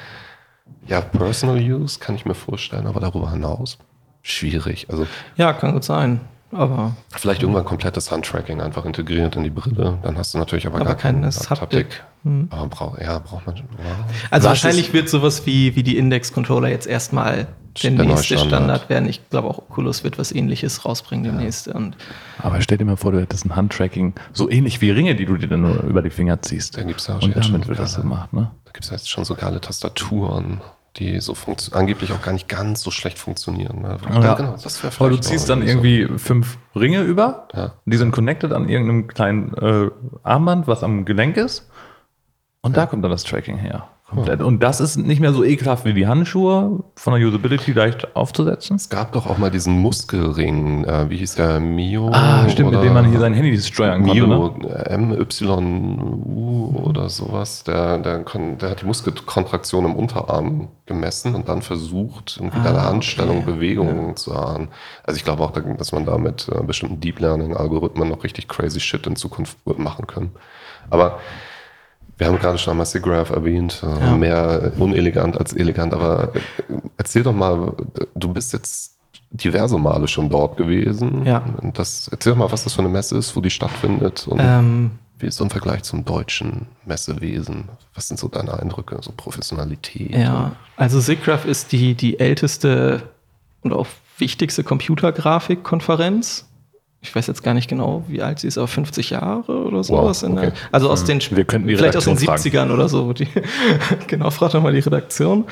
[0.87, 3.79] ja Personal Use, kann ich mir vorstellen, aber darüber hinaus
[4.23, 4.87] schwierig.
[4.91, 6.21] Also ja, kann gut sein.
[6.55, 9.99] Aber Vielleicht irgendwann komplettes Handtracking einfach integriert in die Brille.
[10.03, 12.03] Dann hast du natürlich aber, aber gar keine Haptik.
[12.23, 12.49] Hm.
[12.51, 13.57] Aber brauch, ja, braucht man.
[13.57, 13.65] Wow.
[14.31, 17.49] Also wahrscheinlich wird sowas wie, wie die Index-Controller jetzt erstmal
[17.83, 18.49] der, der nächste Standard.
[18.49, 18.89] Standard.
[18.89, 19.09] werden.
[19.09, 21.67] Ich glaube auch Oculus wird was ähnliches rausbringen demnächst.
[21.67, 21.75] Ja.
[21.75, 21.97] Und
[22.39, 25.37] aber stell dir mal vor, du hättest ein Handtracking, so ähnlich wie Ringe, die du
[25.37, 26.77] dir dann nur über die Finger ziehst.
[26.77, 28.51] Da gibt's ja auch Und damit wird das gemacht, ne?
[28.65, 30.61] Da gibt es jetzt schon so geile Tastaturen
[30.97, 31.35] die so
[31.73, 33.83] angeblich auch gar nicht ganz so schlecht funktionieren.
[33.83, 33.99] Ne?
[34.23, 34.35] Ja.
[34.35, 36.19] Genau, das Aber du ziehst dann irgendwie so.
[36.19, 37.73] fünf Ringe über, ja.
[37.85, 39.91] die sind connected an irgendeinem kleinen äh,
[40.23, 41.69] Armband, was am Gelenk ist.
[42.61, 42.83] Und ja.
[42.83, 43.89] da kommt dann das Tracking her.
[44.15, 44.43] Komplett.
[44.43, 48.77] Und das ist nicht mehr so ekelhaft wie die Handschuhe von der Usability leicht aufzusetzen.
[48.77, 52.11] Es gab doch auch mal diesen Muskelring, äh, wie hieß der, Mio?
[52.13, 54.69] Ah, stimmt, mit dem man hier sein Handy steuern Mio, konnte.
[54.69, 54.99] Ne?
[54.99, 57.65] MYU oder sowas.
[57.65, 62.85] Der, der, der hat die Muskelkontraktion im Unterarm gemessen und dann versucht, irgendwie ah, deine
[62.85, 63.53] Handstellung, okay.
[63.53, 64.15] Bewegungen ja.
[64.17, 64.69] zu ahnen.
[65.03, 68.81] Also ich glaube auch, dass man da mit äh, bestimmten Deep Learning-Algorithmen noch richtig crazy
[68.81, 70.33] Shit in Zukunft machen können.
[70.91, 71.19] Aber
[72.17, 74.17] wir haben gerade schon einmal SIGGRAPH erwähnt, äh, ja.
[74.17, 76.41] mehr unelegant als elegant, aber äh,
[76.97, 77.73] erzähl doch mal,
[78.15, 78.97] du bist jetzt
[79.31, 81.27] diverse Male schon dort gewesen.
[81.27, 81.43] Ja.
[81.75, 84.93] Das, erzähl doch mal, was das für eine Messe ist, wo die stattfindet und ähm,
[85.19, 87.69] wie ist so ein Vergleich zum deutschen Messewesen?
[87.95, 90.11] Was sind so deine Eindrücke, so Professionalität?
[90.11, 93.03] Ja, also SIGGRAPH ist die, die älteste
[93.63, 93.87] und auch
[94.19, 96.47] wichtigste Computergrafikkonferenz
[97.05, 100.23] ich weiß jetzt gar nicht genau, wie alt sie ist, aber 50 Jahre oder sowas.
[100.23, 100.53] Wow, okay.
[100.73, 103.13] also aus den Wir könnten die vielleicht aus den 70ern oder so.
[103.13, 103.29] Die,
[104.07, 105.45] genau, frag doch mal die Redaktion.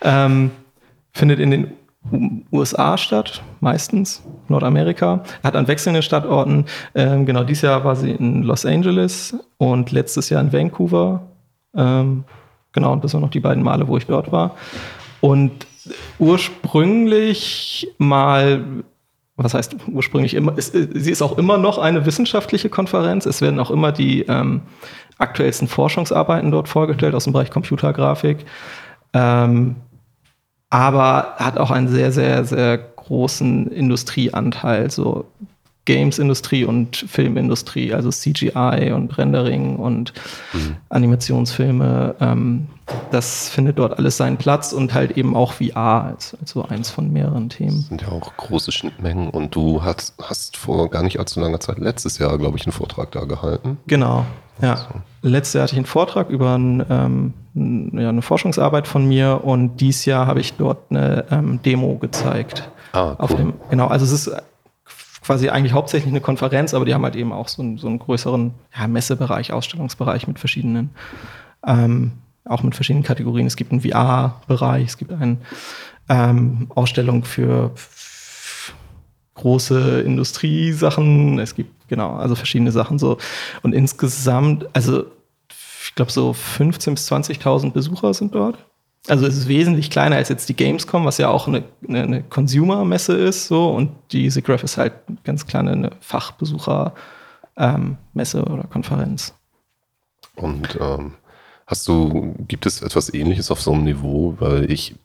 [0.00, 0.50] Ähm,
[1.12, 5.24] findet in den USA statt, meistens Nordamerika.
[5.42, 6.64] Hat an wechselnden Standorten.
[6.94, 11.20] Ähm, genau, dieses Jahr war sie in Los Angeles und letztes Jahr in Vancouver.
[11.76, 12.24] Ähm,
[12.72, 14.56] genau, und das waren noch die beiden Male, wo ich dort war.
[15.20, 15.66] Und
[16.18, 18.64] ursprünglich mal
[19.36, 23.26] was heißt ursprünglich immer, ist, sie ist auch immer noch eine wissenschaftliche Konferenz.
[23.26, 24.62] Es werden auch immer die ähm,
[25.18, 28.44] aktuellsten Forschungsarbeiten dort vorgestellt aus dem Bereich Computergrafik.
[29.12, 29.76] Ähm,
[30.70, 34.90] aber hat auch einen sehr, sehr, sehr großen Industrieanteil.
[34.90, 35.26] So
[35.84, 40.12] Games-Industrie und Filmindustrie, also CGI und Rendering und
[40.52, 40.76] mhm.
[40.88, 42.14] Animationsfilme.
[42.20, 42.66] Ähm,
[43.10, 46.90] das findet dort alles seinen Platz und halt eben auch VR als, als so eins
[46.90, 47.76] von mehreren Themen.
[47.76, 51.60] Das sind ja auch große Schnittmengen und du hast, hast vor gar nicht allzu langer
[51.60, 53.78] Zeit, letztes Jahr, glaube ich, einen Vortrag da gehalten.
[53.86, 54.24] Genau,
[54.60, 54.76] ja.
[54.76, 55.28] So.
[55.28, 57.34] Letztes Jahr hatte ich einen Vortrag über ein, ähm,
[57.98, 62.68] ja, eine Forschungsarbeit von mir und dieses Jahr habe ich dort eine ähm, Demo gezeigt.
[62.92, 63.36] Ah, cool.
[63.36, 64.36] Dem, genau, also es ist
[65.24, 67.98] quasi eigentlich hauptsächlich eine Konferenz, aber die haben halt eben auch so einen, so einen
[67.98, 70.90] größeren ja, Messebereich, Ausstellungsbereich mit verschiedenen
[71.66, 72.12] ähm,
[72.44, 73.46] auch mit verschiedenen Kategorien.
[73.46, 75.38] Es gibt einen VR-Bereich, es gibt eine
[76.08, 77.72] ähm, Ausstellung für
[79.34, 83.18] große Industriesachen, es gibt genau, also verschiedene Sachen so.
[83.62, 85.06] Und insgesamt, also
[85.48, 88.58] ich glaube so 15.000 bis 20.000 Besucher sind dort.
[89.06, 92.22] Also es ist wesentlich kleiner als jetzt die Gamescom, was ja auch eine, eine, eine
[92.22, 96.94] Consumer-Messe ist, so und die SIGGRAPH ist halt ganz kleine eine Fachbesucher-
[97.56, 99.34] ähm, oder Konferenz.
[100.36, 101.14] Und ähm,
[101.66, 104.34] hast du, gibt es etwas ähnliches auf so einem Niveau?
[104.38, 104.96] Weil ich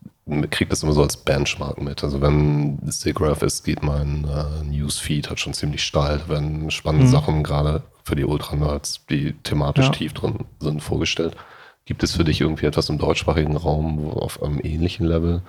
[0.51, 2.03] kriege das immer so als Benchmark mit.
[2.03, 7.11] Also wenn SIGGRAPH ist, geht mein äh, Newsfeed halt schon ziemlich steil, wenn spannende mhm.
[7.11, 9.91] Sachen gerade für die Ultra-Nerds, die thematisch ja.
[9.91, 11.35] tief drin sind, vorgestellt.
[11.89, 15.41] Gibt es für dich irgendwie etwas im deutschsprachigen Raum auf einem ähnlichen Level?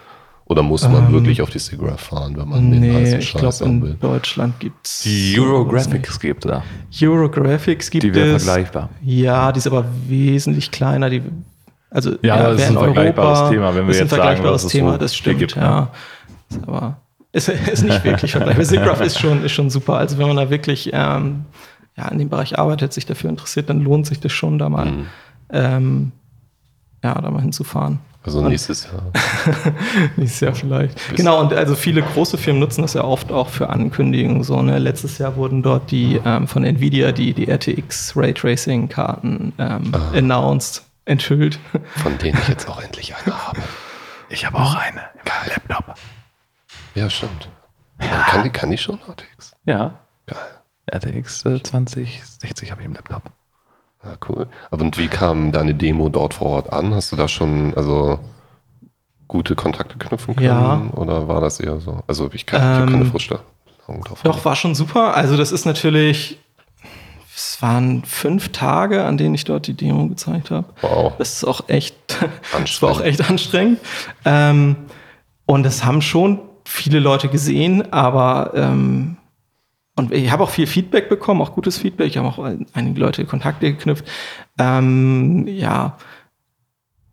[0.47, 3.35] Oder muss man ähm, wirklich auf die SIGGRAPH fahren, wenn man nee, den heißen ich
[3.35, 3.97] glaube, in will?
[4.01, 5.01] Deutschland gibt es.
[5.01, 6.63] Die Eurographics gibt da.
[6.99, 8.11] Eurographics gibt es.
[8.11, 8.89] Die wäre vergleichbar.
[9.03, 11.11] Ja, die ist aber wesentlich kleiner.
[11.11, 11.21] Die,
[11.91, 14.93] also, ja, ja das ist ein vergleichbares Europa, Thema, wenn wir jetzt sagen, das Thema,
[14.93, 15.91] so das stimmt, gibt, ja.
[16.49, 16.97] Ist aber
[17.33, 18.65] ist, ist nicht wirklich vergleichbar.
[18.65, 19.99] SIGGRAPH ist schon, ist schon super.
[19.99, 21.45] Also wenn man da wirklich ähm,
[21.99, 24.87] ja, in dem Bereich arbeitet, sich dafür interessiert, dann lohnt sich das schon, da mal,
[24.87, 25.07] mhm.
[25.51, 26.13] ähm,
[27.03, 27.99] ja, da mal hinzufahren.
[28.23, 29.03] Also nächstes Jahr.
[30.17, 30.95] nächstes Jahr vielleicht.
[31.09, 34.43] Bis genau, und also viele große Firmen nutzen das ja oft auch für Ankündigungen.
[34.43, 34.79] So, ne?
[34.79, 40.11] Letztes Jahr wurden dort die ähm, von Nvidia die, die RTX Raytracing-Karten ähm, ah.
[40.15, 41.59] announced, enthüllt.
[42.03, 43.61] Von denen ich jetzt auch endlich eine habe.
[44.29, 45.95] Ich habe auch eine im Laptop.
[46.95, 47.49] Ja, stimmt.
[48.01, 48.23] Ja.
[48.29, 49.57] Kann, die, kann die schon RTX?
[49.65, 49.95] Ja.
[50.27, 50.37] Geil.
[50.93, 53.33] RTX äh, 2060 habe ich im Laptop.
[54.05, 54.47] Ja, cool.
[54.71, 56.95] Aber und wie kam deine Demo dort vor Ort an?
[56.95, 58.19] Hast du da schon also
[59.29, 60.49] gute Kontakte knüpfen können?
[60.49, 60.83] Ja.
[60.97, 62.01] Oder war das eher so?
[62.07, 63.43] Also ich, kann, ähm, ich habe keine Vorstellung
[64.05, 64.21] drauf.
[64.23, 65.15] Doch, war schon super.
[65.15, 66.39] Also das ist natürlich,
[67.37, 70.67] es waren fünf Tage, an denen ich dort die Demo gezeigt habe.
[70.81, 71.13] Wow.
[71.19, 71.95] Das ist auch echt,
[72.59, 73.81] das war auch echt anstrengend.
[74.25, 74.77] Ähm,
[75.45, 79.17] und das haben schon viele Leute gesehen, aber ähm,
[80.01, 82.09] und ich habe auch viel Feedback bekommen, auch gutes Feedback.
[82.09, 82.39] Ich habe auch
[82.73, 84.07] einige Leute Kontakte geknüpft.
[84.59, 85.99] Ähm, ja,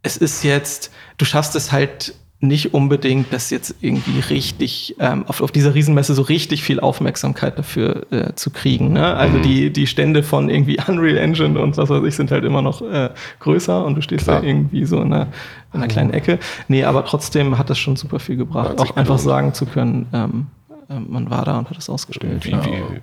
[0.04, 5.41] es ist jetzt, du schaffst es halt nicht unbedingt, dass jetzt irgendwie richtig ähm, auf,
[5.41, 8.93] auf dieser Riesenmesse so richtig viel Aufmerksamkeit dafür äh, zu kriegen.
[8.93, 9.06] Ne?
[9.15, 9.41] Also mhm.
[9.41, 12.82] die, die Stände von irgendwie Unreal Engine und was weiß ich sind halt immer noch
[12.82, 13.10] äh,
[13.41, 14.41] größer und du stehst Klar.
[14.41, 15.28] da irgendwie so in einer,
[15.73, 16.39] in einer kleinen Ecke.
[16.69, 20.45] Nee, aber trotzdem hat das schon super viel gebracht, auch einfach sagen zu können, ähm,
[20.89, 22.45] man war da und hat es ausgestellt.
[22.45, 23.02] Wie, wie,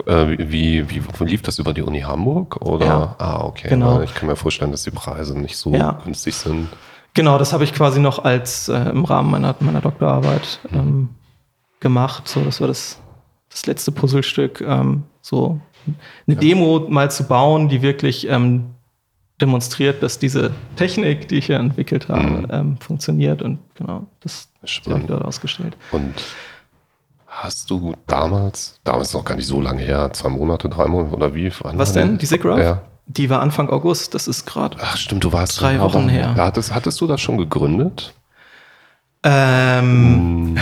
[0.00, 2.56] äh, wie, wie, wie, lief das über die Uni Hamburg?
[2.62, 2.86] Oder?
[2.86, 3.68] Ja, ah, okay.
[3.68, 4.00] Genau.
[4.00, 6.00] Ich kann mir vorstellen, dass die Preise nicht so ja.
[6.04, 6.68] günstig sind.
[7.14, 10.78] Genau, das habe ich quasi noch als äh, im Rahmen meiner, meiner Doktorarbeit mhm.
[10.78, 11.08] ähm,
[11.80, 12.26] gemacht.
[12.26, 13.00] So, das war das,
[13.50, 14.62] das letzte Puzzlestück.
[14.62, 15.60] Ähm, so
[16.26, 16.40] eine ja.
[16.40, 18.70] Demo mal zu bauen, die wirklich ähm,
[19.42, 22.46] demonstriert, dass diese Technik, die ich hier entwickelt habe, mhm.
[22.50, 23.42] ähm, funktioniert.
[23.42, 25.76] Und genau, das habe ich dort ausgestellt.
[25.90, 26.14] Und
[27.34, 31.34] Hast du damals, damals noch gar nicht so lange her, zwei Monate, drei Monate oder
[31.34, 31.50] wie?
[31.62, 32.18] Was denn?
[32.18, 32.58] Die SIGGRAPH?
[32.58, 32.82] Ja.
[33.06, 34.76] Die war Anfang August, das ist gerade.
[34.80, 36.34] Ach stimmt, du warst drei Wochen her.
[36.36, 38.12] Hattest, hattest du das schon gegründet?
[39.24, 40.56] Ähm,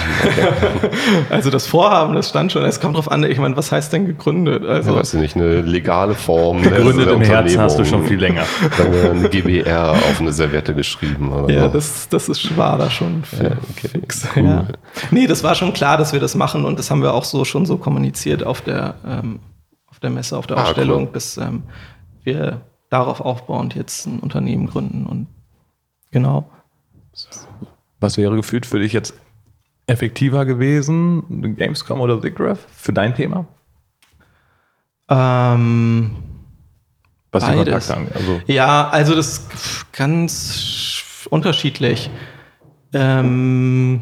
[1.30, 2.62] also das Vorhaben, das stand schon.
[2.64, 4.66] Es kommt drauf an, ich meine, was heißt denn gegründet?
[4.66, 6.60] Also, ja, weißt du nicht, eine legale Form.
[6.60, 8.44] Gegründet im Herzen hast du schon viel länger.
[8.76, 11.32] Dann eine GBR auf eine Serviette geschrieben.
[11.32, 11.54] Oder?
[11.54, 13.88] Ja, das, das ist, war da schon ja, okay.
[13.88, 14.28] fix.
[14.36, 14.44] Cool.
[14.44, 14.66] Ja.
[15.10, 17.46] Nee, das war schon klar, dass wir das machen und das haben wir auch so
[17.46, 19.40] schon so kommuniziert auf der, ähm,
[19.86, 21.10] auf der Messe, auf der ah, Ausstellung, cool.
[21.14, 21.62] dass ähm,
[22.24, 25.28] wir darauf aufbauend jetzt ein Unternehmen gründen und
[26.10, 26.50] genau.
[27.12, 27.28] So.
[28.00, 29.14] Was wäre gefühlt für dich jetzt
[29.86, 33.46] effektiver gewesen, Gamescom oder SIGGRAPH, für dein Thema?
[35.08, 36.16] Ähm,
[37.32, 38.16] Was die Kontakte angeht.
[38.16, 38.40] Also.
[38.46, 42.10] Ja, also das ist ganz unterschiedlich.
[42.92, 44.00] Ähm,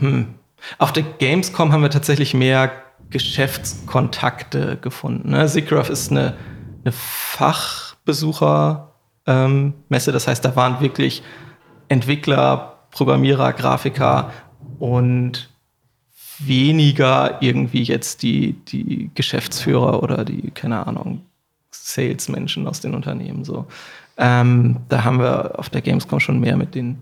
[0.00, 0.34] hm.
[0.78, 2.72] Auf der Gamescom haben wir tatsächlich mehr
[3.10, 5.30] Geschäftskontakte gefunden.
[5.30, 5.48] Ne?
[5.48, 6.36] SIGGRAPH ist eine,
[6.84, 8.90] eine Fachbesuchermesse,
[9.26, 11.22] ähm, das heißt, da waren wirklich
[11.88, 14.32] Entwickler, Programmierer, Grafiker
[14.78, 15.50] und
[16.38, 21.22] weniger irgendwie jetzt die, die Geschäftsführer oder die, keine Ahnung,
[21.70, 23.44] Salesmenschen aus den Unternehmen.
[23.44, 23.66] So.
[24.18, 26.98] Ähm, da haben wir auf der Gamescom schon mehr mit den,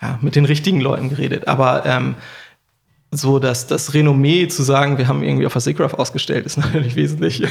[0.00, 1.48] ja, mit den richtigen Leuten geredet.
[1.48, 2.14] Aber ähm,
[3.10, 6.96] so, dass das Renommee zu sagen, wir haben irgendwie auf der SIGGRAPH ausgestellt, ist natürlich
[6.96, 7.42] wesentlich,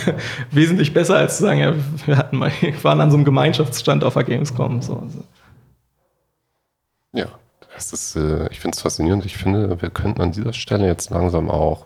[0.51, 1.73] wesentlich besser als zu sagen, ja,
[2.05, 4.81] wir hatten mal, waren an so einem Gemeinschaftsstand auf der Gamescom.
[4.81, 4.97] So.
[4.97, 5.23] Also.
[7.13, 7.27] Ja,
[7.73, 9.25] das ist, äh, ich finde es faszinierend.
[9.25, 11.85] Ich finde, wir könnten an dieser Stelle jetzt langsam auch,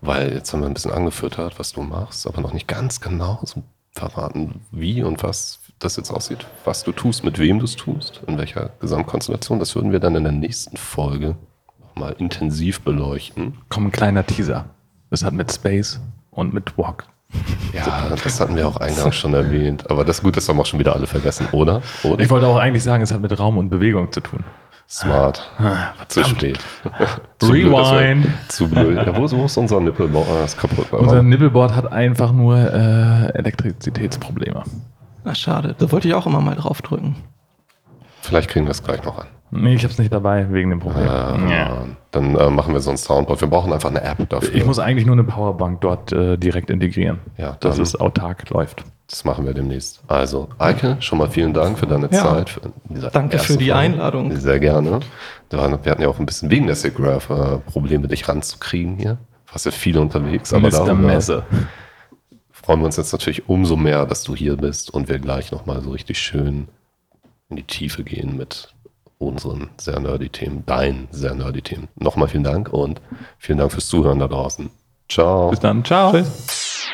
[0.00, 3.40] weil jetzt haben wir ein bisschen angeführt, was du machst, aber noch nicht ganz genau
[3.42, 3.62] so
[3.92, 8.22] verraten, wie und was das jetzt aussieht, was du tust, mit wem du es tust,
[8.26, 11.36] in welcher Gesamtkonstellation, das würden wir dann in der nächsten Folge
[11.80, 13.58] nochmal intensiv beleuchten.
[13.68, 14.66] Komm, ein kleiner Teaser.
[15.10, 17.06] Das hat mit Space und mit Walk.
[17.72, 19.90] Ja, das hatten wir auch eingangs schon erwähnt.
[19.90, 21.82] Aber das gut, das haben auch schon wieder alle vergessen, oder?
[22.02, 22.22] oder?
[22.22, 24.44] Ich wollte auch eigentlich sagen, es hat mit Raum und Bewegung zu tun.
[24.88, 25.50] Smart.
[25.58, 26.58] Ah, zu spät.
[27.42, 28.26] Rewind.
[28.48, 28.94] zu blöd.
[28.94, 30.28] Ja, wo, wo, ist unser Nippelboard?
[30.28, 30.92] Ah, ist kaputt.
[30.92, 34.64] Unser Nippelboard hat einfach nur äh, Elektrizitätsprobleme.
[35.24, 35.74] Ach, schade.
[35.78, 37.16] Da wollte ich auch immer mal draufdrücken.
[38.20, 39.28] Vielleicht kriegen wir es gleich noch an.
[39.54, 41.04] Nee, ich habe es nicht dabei, wegen dem Problem.
[41.04, 41.84] Äh, ja.
[42.10, 43.42] Dann äh, machen wir so ein Soundboard.
[43.42, 44.54] Wir brauchen einfach eine App dafür.
[44.54, 48.82] Ich muss eigentlich nur eine Powerbank dort äh, direkt integrieren, ja, dass es autark läuft.
[49.08, 50.02] Das machen wir demnächst.
[50.08, 52.22] Also, Eike, schon mal vielen Dank für deine ja.
[52.22, 52.48] Zeit.
[52.48, 52.60] Für
[53.12, 53.76] Danke für die Folge.
[53.76, 54.34] Einladung.
[54.34, 55.00] Sehr gerne.
[55.50, 59.18] Wir hatten ja auch ein bisschen wegen der SIGGRAPH äh, Probleme, dich ranzukriegen hier.
[59.46, 60.54] Du warst ja viel unterwegs.
[60.54, 60.94] Aber Mr.
[60.94, 61.42] Messe.
[62.50, 65.82] freuen wir uns jetzt natürlich umso mehr, dass du hier bist und wir gleich nochmal
[65.82, 66.68] so richtig schön
[67.50, 68.71] in die Tiefe gehen mit
[69.22, 71.88] unseren sehr nerdy Themen, deinen sehr nerdy Themen.
[71.96, 73.00] Nochmal vielen Dank und
[73.38, 74.70] vielen Dank fürs Zuhören da draußen.
[75.08, 75.50] Ciao.
[75.50, 75.84] Bis dann.
[75.84, 76.12] Ciao.
[76.12, 76.90] Tschüss.